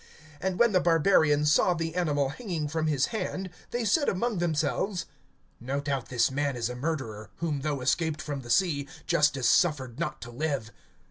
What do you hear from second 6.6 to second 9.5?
a murderer, whom, though escaped from the sea, justice